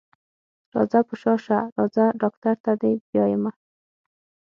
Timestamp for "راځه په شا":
0.75-1.33